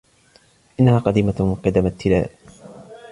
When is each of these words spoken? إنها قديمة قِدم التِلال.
إنها 0.79 0.99
قديمة 0.99 1.57
قِدم 1.65 1.85
التِلال. 1.85 2.29